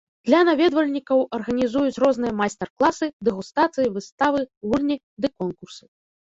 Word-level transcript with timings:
Для 0.27 0.37
наведвальнікаў 0.45 1.19
арганізуюць 1.37 2.01
розныя 2.03 2.33
майстар-класы, 2.39 3.05
дэгустацыі, 3.29 3.93
выставы, 3.99 4.41
гульні 4.73 4.97
ды 5.21 5.27
конкурсы. 5.45 5.83